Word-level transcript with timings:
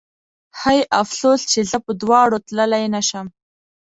هی 0.61 0.79
افسوس 1.01 1.39
چې 1.51 1.59
زه 1.69 1.77
په 1.85 1.91
دواړو 2.01 2.37
تللی 2.47 2.85
نه 2.95 3.01
شم 3.07 3.25